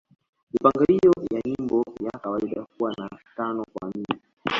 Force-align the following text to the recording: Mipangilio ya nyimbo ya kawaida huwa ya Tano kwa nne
Mipangilio 0.53 1.11
ya 1.31 1.41
nyimbo 1.45 1.83
ya 1.99 2.19
kawaida 2.19 2.61
huwa 2.77 2.93
ya 2.97 3.09
Tano 3.35 3.65
kwa 3.73 3.89
nne 3.89 4.19